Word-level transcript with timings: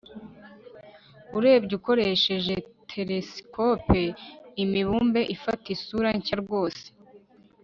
urebye 1.37 1.73
ukoresheje 1.79 2.53
telesikope, 2.91 4.01
imibumbe 4.63 5.21
ifata 5.35 5.65
isura 5.75 6.09
nshya 6.17 6.35
rwose 6.43 6.85